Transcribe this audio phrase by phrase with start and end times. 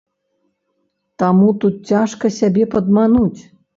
[1.23, 3.41] Таму тут цяжка сябе падмануць.